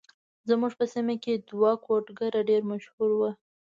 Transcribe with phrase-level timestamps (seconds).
[0.49, 3.29] زموږ په سيمه کې دوه ګودره ډېر مشهور وو.